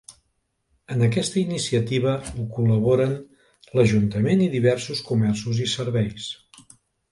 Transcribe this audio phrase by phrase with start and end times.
[0.93, 3.13] En aquesta iniciativa ho col·laboren
[3.77, 6.35] l’ajuntament i diversos comerços i serveis.